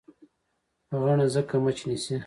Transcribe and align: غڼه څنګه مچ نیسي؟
غڼه 1.01 1.27
څنګه 1.33 1.55
مچ 1.63 1.77
نیسي؟ 1.87 2.15